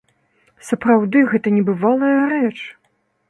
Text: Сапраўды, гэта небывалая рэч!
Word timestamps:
Сапраўды, 0.69 1.21
гэта 1.35 1.47
небывалая 1.57 2.17
рэч! 2.35 2.57